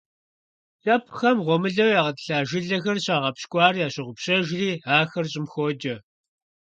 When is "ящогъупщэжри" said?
3.85-4.69